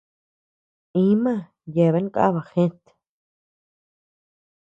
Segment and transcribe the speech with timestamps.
[1.07, 1.33] Íma
[1.73, 2.81] yeabean kaba gët.